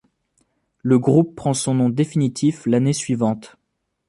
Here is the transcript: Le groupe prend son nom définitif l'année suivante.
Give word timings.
Le 0.81 0.97
groupe 0.97 1.35
prend 1.35 1.53
son 1.53 1.75
nom 1.75 1.89
définitif 1.89 2.65
l'année 2.65 2.91
suivante. 2.91 3.57